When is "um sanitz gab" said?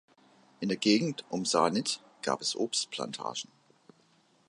1.29-2.41